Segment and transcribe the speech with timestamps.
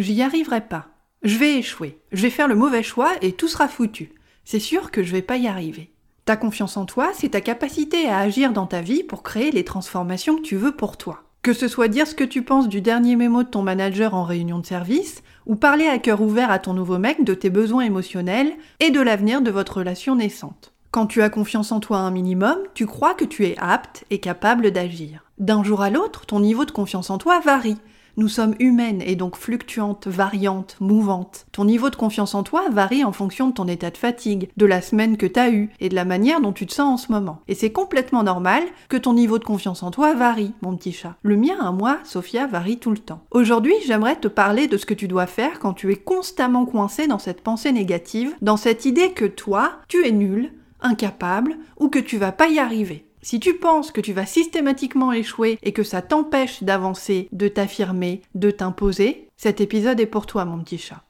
[0.00, 0.86] J'y arriverai pas.
[1.22, 1.98] Je vais échouer.
[2.10, 4.14] Je vais faire le mauvais choix et tout sera foutu.
[4.46, 5.92] C'est sûr que je vais pas y arriver.
[6.24, 9.62] Ta confiance en toi, c'est ta capacité à agir dans ta vie pour créer les
[9.62, 11.24] transformations que tu veux pour toi.
[11.42, 14.24] Que ce soit dire ce que tu penses du dernier mémo de ton manager en
[14.24, 17.84] réunion de service, ou parler à cœur ouvert à ton nouveau mec de tes besoins
[17.84, 20.72] émotionnels et de l'avenir de votre relation naissante.
[20.92, 24.18] Quand tu as confiance en toi un minimum, tu crois que tu es apte et
[24.18, 25.24] capable d'agir.
[25.38, 27.76] D'un jour à l'autre, ton niveau de confiance en toi varie.
[28.16, 31.46] Nous sommes humaines et donc fluctuantes, variantes, mouvantes.
[31.52, 34.66] Ton niveau de confiance en toi varie en fonction de ton état de fatigue, de
[34.66, 37.12] la semaine que t'as eue et de la manière dont tu te sens en ce
[37.12, 37.40] moment.
[37.48, 41.16] Et c'est complètement normal que ton niveau de confiance en toi varie, mon petit chat.
[41.22, 43.22] Le mien à moi, Sophia, varie tout le temps.
[43.30, 47.06] Aujourd'hui, j'aimerais te parler de ce que tu dois faire quand tu es constamment coincé
[47.06, 51.98] dans cette pensée négative, dans cette idée que toi, tu es nul, incapable ou que
[51.98, 53.06] tu vas pas y arriver.
[53.22, 58.22] Si tu penses que tu vas systématiquement échouer et que ça t'empêche d'avancer, de t'affirmer,
[58.34, 61.02] de t'imposer, cet épisode est pour toi, mon petit chat.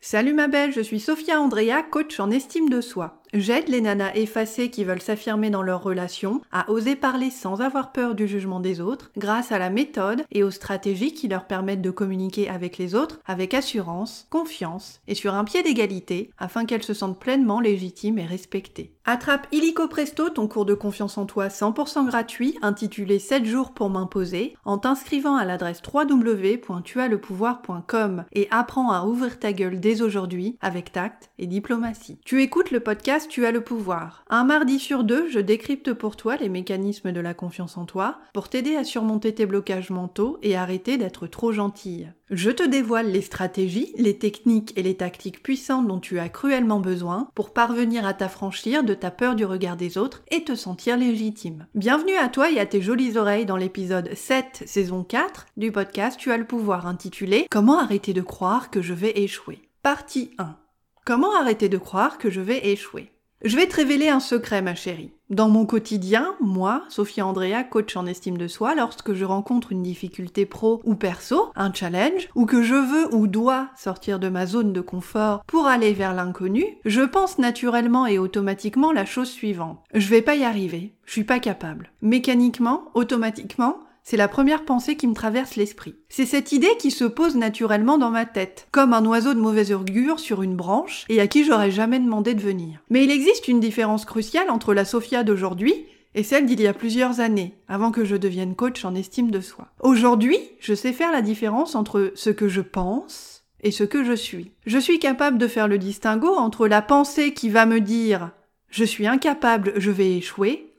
[0.00, 3.22] Salut ma belle, je suis Sophia Andrea, coach en estime de soi.
[3.36, 7.90] J'aide les nanas effacées qui veulent s'affirmer dans leur relation à oser parler sans avoir
[7.90, 11.82] peur du jugement des autres grâce à la méthode et aux stratégies qui leur permettent
[11.82, 16.84] de communiquer avec les autres avec assurance, confiance et sur un pied d'égalité afin qu'elles
[16.84, 18.92] se sentent pleinement légitimes et respectées.
[19.04, 23.90] Attrape illico presto ton cours de confiance en toi 100% gratuit intitulé 7 jours pour
[23.90, 30.92] m'imposer en t'inscrivant à l'adresse www.tuaslepouvoir.com et apprends à ouvrir ta gueule dès aujourd'hui avec
[30.92, 32.20] tact et diplomatie.
[32.24, 34.24] Tu écoutes le podcast tu as le pouvoir.
[34.28, 38.18] Un mardi sur deux, je décrypte pour toi les mécanismes de la confiance en toi
[38.32, 42.12] pour t'aider à surmonter tes blocages mentaux et arrêter d'être trop gentille.
[42.30, 46.80] Je te dévoile les stratégies, les techniques et les tactiques puissantes dont tu as cruellement
[46.80, 50.96] besoin pour parvenir à t'affranchir de ta peur du regard des autres et te sentir
[50.96, 51.66] légitime.
[51.74, 56.18] Bienvenue à toi et à tes jolies oreilles dans l'épisode 7, saison 4 du podcast
[56.18, 59.60] Tu as le pouvoir intitulé Comment arrêter de croire que je vais échouer?
[59.82, 60.56] Partie 1.
[61.04, 63.13] Comment arrêter de croire que je vais échouer?
[63.44, 65.10] Je vais te révéler un secret, ma chérie.
[65.28, 69.82] Dans mon quotidien, moi, Sophia Andrea, coach en estime de soi, lorsque je rencontre une
[69.82, 74.46] difficulté pro ou perso, un challenge, ou que je veux ou dois sortir de ma
[74.46, 79.84] zone de confort pour aller vers l'inconnu, je pense naturellement et automatiquement la chose suivante.
[79.92, 80.94] Je vais pas y arriver.
[81.04, 81.90] Je suis pas capable.
[82.00, 85.96] Mécaniquement, automatiquement, c'est la première pensée qui me traverse l'esprit.
[86.10, 89.72] C'est cette idée qui se pose naturellement dans ma tête, comme un oiseau de mauvaise
[89.72, 92.80] augure sur une branche et à qui j'aurais jamais demandé de venir.
[92.90, 96.74] Mais il existe une différence cruciale entre la Sophia d'aujourd'hui et celle d'il y a
[96.74, 99.68] plusieurs années, avant que je devienne coach en estime de soi.
[99.80, 104.12] Aujourd'hui, je sais faire la différence entre ce que je pense et ce que je
[104.12, 104.52] suis.
[104.66, 108.30] Je suis capable de faire le distinguo entre la pensée qui va me dire
[108.68, 110.72] je suis incapable, je vais échouer,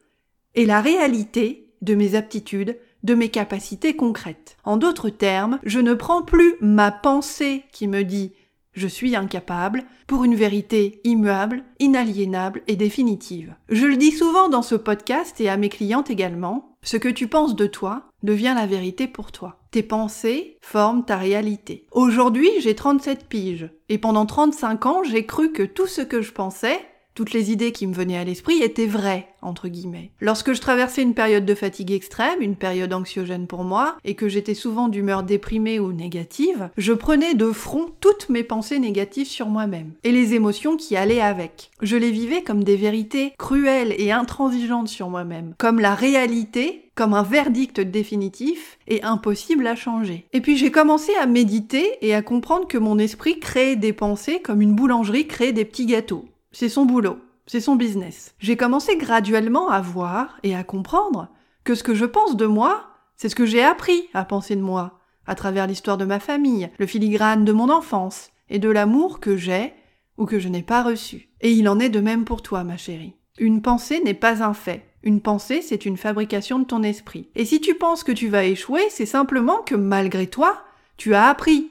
[0.53, 4.57] et la réalité de mes aptitudes, de mes capacités concrètes.
[4.63, 8.33] En d'autres termes, je ne prends plus ma pensée qui me dit
[8.73, 13.55] je suis incapable pour une vérité immuable, inaliénable et définitive.
[13.69, 17.27] Je le dis souvent dans ce podcast et à mes clientes également, ce que tu
[17.27, 19.59] penses de toi devient la vérité pour toi.
[19.72, 21.87] Tes pensées forment ta réalité.
[21.91, 26.33] Aujourd'hui, j'ai 37 piges et pendant 35 ans, j'ai cru que tout ce que je
[26.33, 26.79] pensais
[27.15, 30.11] toutes les idées qui me venaient à l'esprit étaient vraies, entre guillemets.
[30.19, 34.27] Lorsque je traversais une période de fatigue extrême, une période anxiogène pour moi, et que
[34.27, 39.47] j'étais souvent d'humeur déprimée ou négative, je prenais de front toutes mes pensées négatives sur
[39.47, 41.71] moi-même, et les émotions qui allaient avec.
[41.81, 47.13] Je les vivais comme des vérités cruelles et intransigeantes sur moi-même, comme la réalité comme
[47.13, 50.25] un verdict définitif et impossible à changer.
[50.31, 54.41] Et puis j'ai commencé à méditer et à comprendre que mon esprit créait des pensées
[54.41, 56.25] comme une boulangerie crée des petits gâteaux.
[56.57, 57.17] C'est son boulot,
[57.47, 58.33] c'est son business.
[58.39, 61.28] J'ai commencé graduellement à voir et à comprendre
[61.66, 62.85] que ce que je pense de moi,
[63.17, 66.69] c'est ce que j'ai appris à penser de moi, à travers l'histoire de ma famille,
[66.78, 69.73] le filigrane de mon enfance, et de l'amour que j'ai
[70.17, 71.28] ou que je n'ai pas reçu.
[71.41, 73.17] Et il en est de même pour toi, ma chérie.
[73.37, 74.85] Une pensée n'est pas un fait.
[75.03, 77.28] Une pensée, c'est une fabrication de ton esprit.
[77.35, 80.63] Et si tu penses que tu vas échouer, c'est simplement que malgré toi,
[80.96, 81.69] tu as appris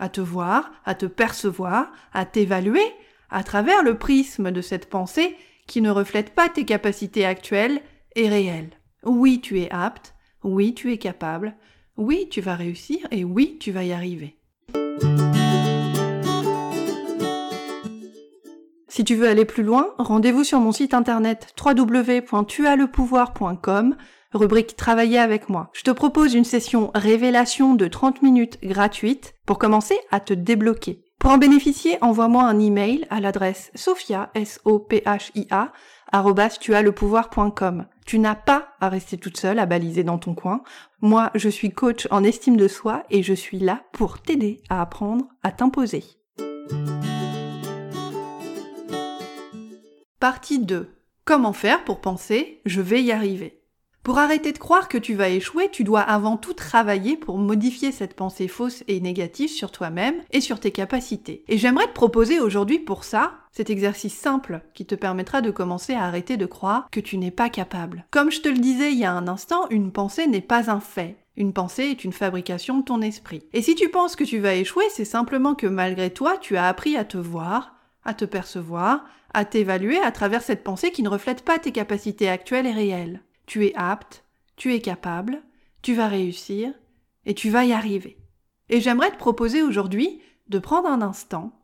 [0.00, 2.82] à te voir, à te percevoir, à t'évaluer
[3.30, 5.36] à travers le prisme de cette pensée
[5.66, 7.80] qui ne reflète pas tes capacités actuelles
[8.16, 8.70] et réelles.
[9.04, 11.54] Oui, tu es apte, oui, tu es capable,
[11.96, 14.36] oui, tu vas réussir et oui, tu vas y arriver.
[18.88, 23.96] Si tu veux aller plus loin, rendez-vous sur mon site internet www.tuaslepouvoir.com,
[24.32, 25.70] rubrique Travailler avec moi.
[25.72, 31.03] Je te propose une session révélation de 30 minutes gratuite pour commencer à te débloquer
[31.24, 35.48] Pour en bénéficier, envoie-moi un email à l'adresse sophia, s o p h i.
[38.04, 40.62] Tu n'as pas à rester toute seule à baliser dans ton coin.
[41.00, 44.82] Moi, je suis coach en estime de soi et je suis là pour t'aider à
[44.82, 46.04] apprendre à t'imposer.
[50.20, 50.94] Partie 2.
[51.24, 53.63] Comment faire pour penser je vais y arriver
[54.04, 57.90] pour arrêter de croire que tu vas échouer, tu dois avant tout travailler pour modifier
[57.90, 61.42] cette pensée fausse et négative sur toi-même et sur tes capacités.
[61.48, 65.94] Et j'aimerais te proposer aujourd'hui pour ça cet exercice simple qui te permettra de commencer
[65.94, 68.04] à arrêter de croire que tu n'es pas capable.
[68.10, 70.80] Comme je te le disais il y a un instant, une pensée n'est pas un
[70.80, 71.16] fait.
[71.38, 73.42] Une pensée est une fabrication de ton esprit.
[73.54, 76.68] Et si tu penses que tu vas échouer, c'est simplement que malgré toi, tu as
[76.68, 77.74] appris à te voir,
[78.04, 82.28] à te percevoir, à t'évaluer à travers cette pensée qui ne reflète pas tes capacités
[82.28, 84.24] actuelles et réelles tu es apte,
[84.56, 85.42] tu es capable,
[85.82, 86.72] tu vas réussir
[87.26, 88.18] et tu vas y arriver.
[88.68, 91.60] Et j'aimerais te proposer aujourd'hui de prendre un instant,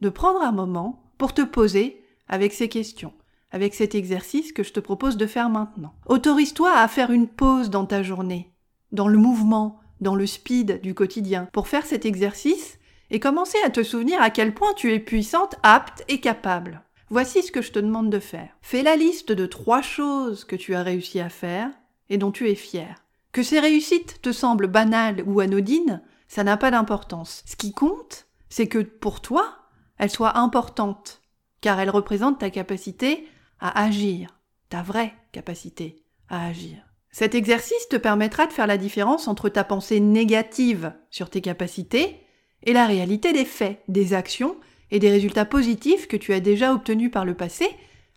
[0.00, 3.12] de prendre un moment pour te poser avec ces questions,
[3.50, 5.94] avec cet exercice que je te propose de faire maintenant.
[6.06, 8.52] Autorise-toi à faire une pause dans ta journée,
[8.92, 12.78] dans le mouvement, dans le speed du quotidien, pour faire cet exercice
[13.10, 16.82] et commencer à te souvenir à quel point tu es puissante, apte et capable.
[17.14, 18.48] Voici ce que je te demande de faire.
[18.60, 21.70] Fais la liste de trois choses que tu as réussi à faire
[22.08, 23.04] et dont tu es fier.
[23.30, 27.44] Que ces réussites te semblent banales ou anodines, ça n'a pas d'importance.
[27.46, 29.58] Ce qui compte, c'est que pour toi,
[29.96, 31.22] elles soient importantes,
[31.60, 33.28] car elles représentent ta capacité
[33.60, 36.78] à agir, ta vraie capacité à agir.
[37.12, 42.26] Cet exercice te permettra de faire la différence entre ta pensée négative sur tes capacités
[42.64, 44.56] et la réalité des faits, des actions
[44.94, 47.66] et des résultats positifs que tu as déjà obtenus par le passé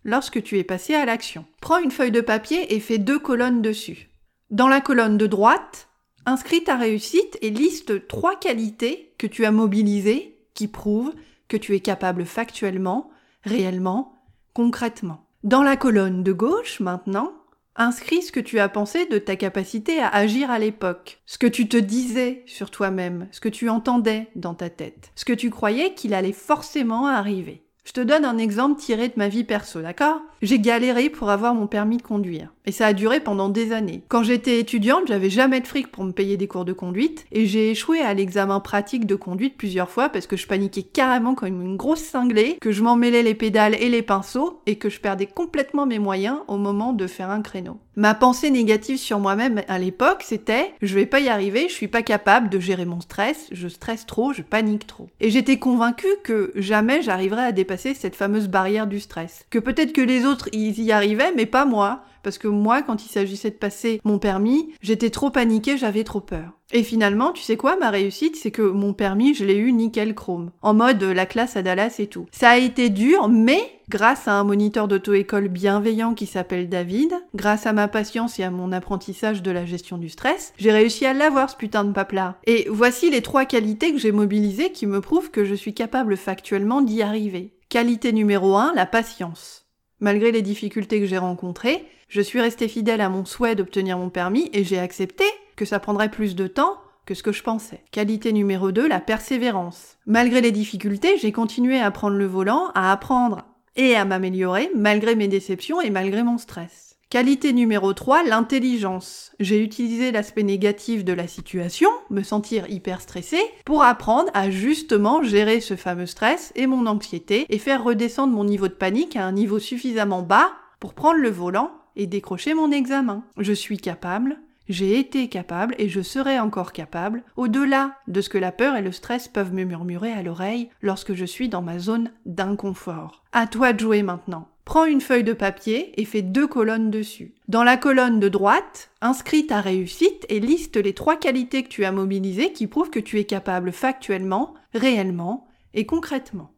[0.05, 1.43] lorsque tu es passé à l'action.
[1.59, 4.09] Prends une feuille de papier et fais deux colonnes dessus.
[4.51, 5.89] Dans la colonne de droite,
[6.27, 11.15] inscris ta réussite et liste trois qualités que tu as mobilisées qui prouvent
[11.47, 13.09] que tu es capable factuellement,
[13.43, 14.13] réellement,
[14.53, 15.25] concrètement.
[15.43, 17.33] Dans la colonne de gauche, maintenant,
[17.79, 21.45] Inscris ce que tu as pensé de ta capacité à agir à l'époque, ce que
[21.45, 25.51] tu te disais sur toi-même, ce que tu entendais dans ta tête, ce que tu
[25.51, 27.66] croyais qu'il allait forcément arriver.
[27.87, 30.19] Je te donne un exemple tiré de ma vie perso, d'accord?
[30.41, 32.51] J'ai galéré pour avoir mon permis de conduire.
[32.65, 34.03] Et ça a duré pendant des années.
[34.09, 37.25] Quand j'étais étudiante, j'avais jamais de fric pour me payer des cours de conduite.
[37.31, 41.33] Et j'ai échoué à l'examen pratique de conduite plusieurs fois parce que je paniquais carrément
[41.33, 44.99] comme une grosse cinglée, que je m'emmêlais les pédales et les pinceaux et que je
[44.99, 47.79] perdais complètement mes moyens au moment de faire un créneau.
[47.95, 51.87] Ma pensée négative sur moi-même à l'époque, c'était je vais pas y arriver, je suis
[51.87, 55.07] pas capable de gérer mon stress, je stresse trop, je panique trop.
[55.19, 59.45] Et j'étais convaincue que jamais j'arriverais à dépasser cette fameuse barrière du stress.
[59.49, 62.03] Que peut-être que les autres ils y arrivaient, mais pas moi.
[62.23, 66.19] Parce que moi, quand il s'agissait de passer mon permis, j'étais trop paniquée, j'avais trop
[66.19, 66.51] peur.
[66.73, 70.13] Et finalement, tu sais quoi, ma réussite, c'est que mon permis, je l'ai eu nickel
[70.13, 70.51] chrome.
[70.61, 72.25] En mode la classe à Dallas et tout.
[72.31, 77.65] Ça a été dur, mais grâce à un moniteur d'auto-école bienveillant qui s'appelle David, grâce
[77.65, 81.13] à ma patience et à mon apprentissage de la gestion du stress, j'ai réussi à
[81.13, 82.35] l'avoir ce putain de pape-là.
[82.45, 86.17] Et voici les trois qualités que j'ai mobilisées qui me prouvent que je suis capable
[86.17, 87.53] factuellement d'y arriver.
[87.69, 89.65] Qualité numéro 1, la patience.
[89.99, 94.09] Malgré les difficultés que j'ai rencontrées, je suis restée fidèle à mon souhait d'obtenir mon
[94.09, 95.25] permis et j'ai accepté
[95.57, 97.83] que ça prendrait plus de temps que ce que je pensais.
[97.91, 99.97] Qualité numéro 2, la persévérance.
[100.05, 103.43] Malgré les difficultés, j'ai continué à prendre le volant, à apprendre
[103.75, 106.86] et à m'améliorer malgré mes déceptions et malgré mon stress.
[107.09, 109.31] Qualité numéro 3, l'intelligence.
[109.39, 115.23] J'ai utilisé l'aspect négatif de la situation, me sentir hyper stressé, pour apprendre à justement
[115.23, 119.25] gérer ce fameux stress et mon anxiété et faire redescendre mon niveau de panique à
[119.25, 123.23] un niveau suffisamment bas pour prendre le volant et décrocher mon examen.
[123.37, 124.37] Je suis capable,
[124.67, 128.81] j'ai été capable et je serai encore capable, au-delà de ce que la peur et
[128.81, 133.23] le stress peuvent me murmurer à l'oreille lorsque je suis dans ma zone d'inconfort.
[133.31, 134.49] À toi de jouer maintenant.
[134.67, 137.33] Prends une feuille de papier et fais deux colonnes dessus.
[137.47, 141.85] Dans la colonne de droite, inscris ta réussite et liste les trois qualités que tu
[141.85, 146.51] as mobilisées qui prouvent que tu es capable factuellement, réellement et concrètement.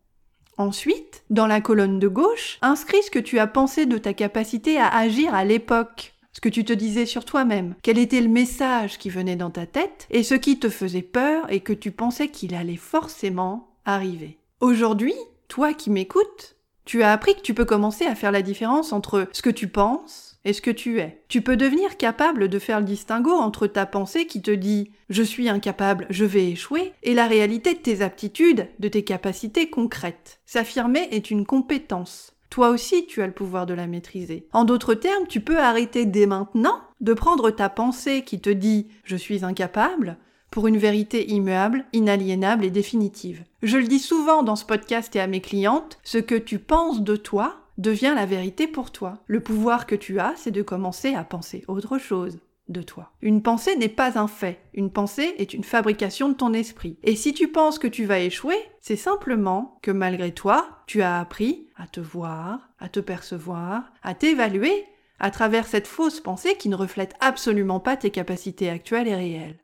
[0.57, 4.79] Ensuite, dans la colonne de gauche, inscris ce que tu as pensé de ta capacité
[4.79, 8.97] à agir à l'époque, ce que tu te disais sur toi-même, quel était le message
[8.97, 12.29] qui venait dans ta tête et ce qui te faisait peur et que tu pensais
[12.29, 14.39] qu'il allait forcément arriver.
[14.61, 15.13] Aujourd'hui,
[15.47, 16.55] toi qui m'écoutes,
[16.89, 19.67] tu as appris que tu peux commencer à faire la différence entre ce que tu
[19.67, 21.22] penses et ce que tu es.
[21.27, 25.22] Tu peux devenir capable de faire le distinguo entre ta pensée qui te dit je
[25.22, 30.39] suis incapable, je vais échouer, et la réalité de tes aptitudes, de tes capacités concrètes.
[30.48, 32.34] S'affirmer est une compétence.
[32.50, 34.48] Toi aussi, tu as le pouvoir de la maîtriser.
[34.51, 38.88] En d'autres termes, tu peux arrêter dès maintenant de prendre ta pensée qui te dit
[39.03, 40.17] je suis incapable
[40.51, 43.44] pour une vérité immuable, inaliénable et définitive.
[43.62, 47.01] Je le dis souvent dans ce podcast et à mes clientes, ce que tu penses
[47.01, 49.20] de toi devient la vérité pour toi.
[49.27, 53.12] Le pouvoir que tu as, c'est de commencer à penser autre chose de toi.
[53.22, 56.98] Une pensée n'est pas un fait, une pensée est une fabrication de ton esprit.
[57.03, 61.20] Et si tu penses que tu vas échouer, c'est simplement que malgré toi, tu as
[61.20, 64.86] appris à te voir, à te percevoir, à t'évaluer
[65.20, 69.60] à travers cette fausse pensée qui ne reflète absolument pas tes capacités actuelles et réelles.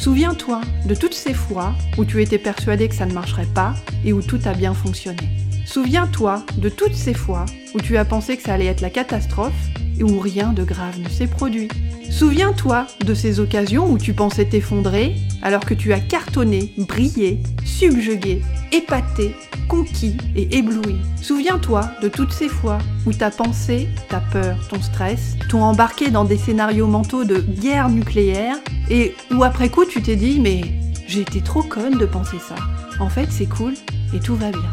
[0.00, 3.74] Souviens-toi de toutes ces fois où tu étais persuadé que ça ne marcherait pas
[4.04, 5.28] et où tout a bien fonctionné.
[5.66, 9.52] Souviens-toi de toutes ces fois où tu as pensé que ça allait être la catastrophe
[9.98, 11.68] et où rien de grave ne s'est produit.
[12.10, 18.42] Souviens-toi de ces occasions où tu pensais t'effondrer alors que tu as cartonné, brillé, subjugué,
[18.72, 19.34] épaté,
[19.68, 20.96] conquis et ébloui.
[21.20, 26.24] Souviens-toi de toutes ces fois où ta pensée, ta peur, ton stress t'ont embarqué dans
[26.24, 28.56] des scénarios mentaux de guerre nucléaire
[28.90, 30.62] et où après coup tu t'es dit mais
[31.06, 32.56] j'ai été trop conne de penser ça.
[32.98, 33.74] En fait c'est cool
[34.14, 34.70] et tout va bien.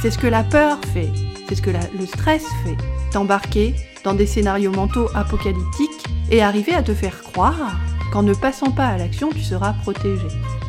[0.00, 1.10] C'est ce que la peur fait,
[1.48, 2.76] c'est ce que le stress fait.
[3.12, 7.78] T'embarquer dans des scénarios mentaux apocalyptiques et arriver à te faire croire
[8.12, 10.28] qu'en ne passant pas à l'action, tu seras protégé.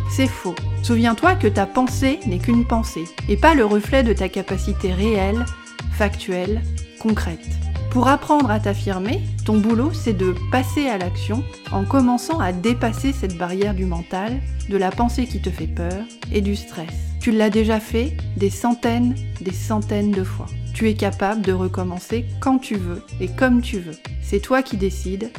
[0.10, 0.56] C'est faux.
[0.82, 5.46] Souviens-toi que ta pensée n'est qu'une pensée et pas le reflet de ta capacité réelle,
[5.92, 6.62] factuelle,
[7.00, 7.46] concrète.
[7.92, 13.12] Pour apprendre à t'affirmer, ton boulot, c'est de passer à l'action en commençant à dépasser
[13.12, 16.94] cette barrière du mental, de la pensée qui te fait peur et du stress.
[17.20, 20.48] Tu l'as déjà fait des centaines, des centaines de fois.
[20.74, 23.98] Tu es capable de recommencer quand tu veux et comme tu veux.
[24.22, 25.30] C'est toi qui décides,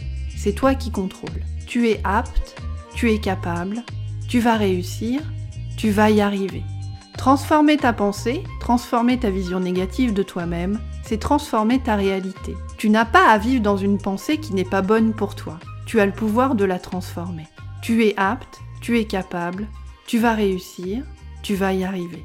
[0.44, 1.42] c'est toi qui contrôles.
[1.66, 2.62] Tu es apte,
[2.94, 3.82] tu es capable,
[4.28, 5.22] tu vas réussir,
[5.78, 6.62] tu vas y arriver.
[7.16, 12.54] Transformer ta pensée, transformer ta vision négative de toi-même, c'est transformer ta réalité.
[12.76, 15.58] Tu n'as pas à vivre dans une pensée qui n'est pas bonne pour toi.
[15.86, 17.46] Tu as le pouvoir de la transformer.
[17.80, 19.66] Tu es apte, tu es capable,
[20.06, 21.04] tu vas réussir,
[21.42, 22.22] tu vas y arriver.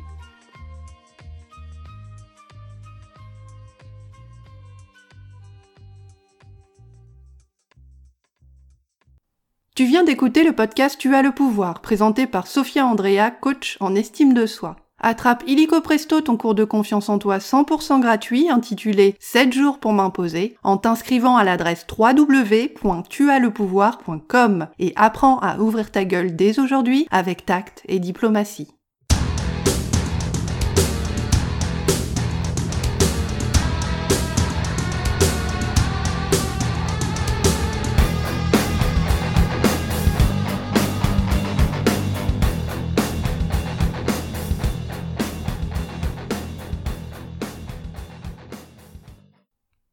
[9.79, 13.95] Tu viens d'écouter le podcast Tu as le pouvoir, présenté par Sophia Andrea, coach en
[13.95, 14.75] estime de soi.
[14.99, 19.93] Attrape illico presto ton cours de confiance en toi 100% gratuit intitulé 7 jours pour
[19.93, 27.45] m'imposer en t'inscrivant à l'adresse www.tuaslepouvoir.com et apprends à ouvrir ta gueule dès aujourd'hui avec
[27.45, 28.67] tact et diplomatie.